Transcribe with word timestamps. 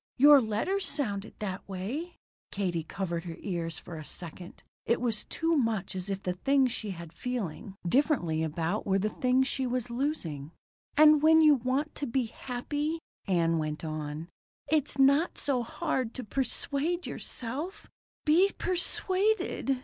Your 0.17 0.41
letters 0.41 0.87
sounded 0.87 1.35
that 1.37 1.69
way." 1.69 2.15
Katie 2.49 2.83
covered 2.83 3.25
her 3.25 3.37
eyes 3.45 3.77
for 3.77 3.97
a 3.99 4.03
second. 4.03 4.63
It 4.83 4.99
was 4.99 5.25
too 5.25 5.55
much 5.55 5.95
as 5.95 6.09
if 6.09 6.23
the 6.23 6.33
things 6.33 6.71
she 6.71 6.89
was 6.97 7.09
feeling 7.13 7.75
differently 7.87 8.41
about 8.41 8.87
were 8.87 8.97
the 8.97 9.11
things 9.11 9.45
she 9.47 9.67
was 9.67 9.91
losing. 9.91 10.53
"And 10.97 11.21
when 11.21 11.41
you 11.41 11.53
want 11.53 11.93
to 11.93 12.07
be 12.07 12.23
happy," 12.25 12.97
Ann 13.27 13.59
went 13.59 13.85
on, 13.85 14.27
"it's 14.71 14.97
not 14.97 15.37
so 15.37 15.61
hard 15.61 16.15
to 16.15 16.23
persuade 16.23 17.05
yourself 17.05 17.85
be 18.25 18.49
persuaded." 18.57 19.77